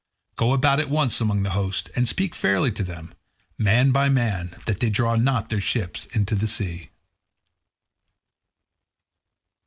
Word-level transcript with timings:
Go 0.35 0.53
about 0.53 0.79
at 0.79 0.89
once 0.89 1.21
among 1.21 1.43
the 1.43 1.51
host, 1.51 1.91
and 1.95 2.07
speak 2.07 2.33
fairly 2.33 2.71
to 2.71 2.83
them, 2.83 3.13
man 3.59 3.91
by 3.91 4.09
man, 4.09 4.59
that 4.65 4.79
they 4.79 4.89
draw 4.89 5.15
not 5.15 5.49
their 5.49 5.61
ships 5.61 6.07
into 6.07 6.33
the 6.33 6.47
sea." 6.47 6.89